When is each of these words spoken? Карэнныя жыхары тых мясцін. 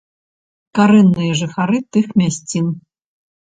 Карэнныя 0.79 1.37
жыхары 1.43 1.85
тых 1.93 2.07
мясцін. 2.25 2.77